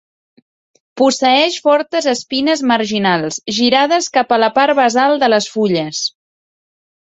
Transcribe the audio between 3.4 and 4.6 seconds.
girades cap a la